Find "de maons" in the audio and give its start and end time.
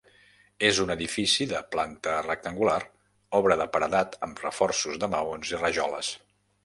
5.05-5.53